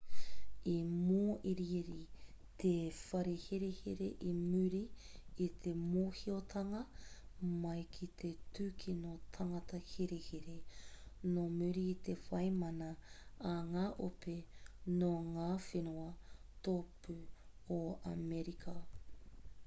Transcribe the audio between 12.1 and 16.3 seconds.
whai mana a ngā ope nō ngā whenua